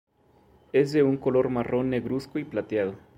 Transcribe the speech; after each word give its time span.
Es 0.73 0.93
de 0.93 1.03
un 1.03 1.15
color 1.17 1.49
marrón 1.49 1.91
negruzco 1.91 2.39
y 2.39 2.43
plateado. 2.43 2.95